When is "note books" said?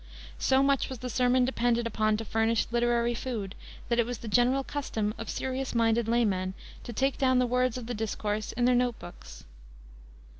8.73-9.43